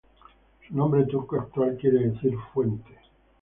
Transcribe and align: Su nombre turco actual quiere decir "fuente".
Su 0.67 0.75
nombre 0.75 1.05
turco 1.05 1.35
actual 1.39 1.77
quiere 1.77 1.99
decir 1.99 2.33
"fuente". 2.55 2.89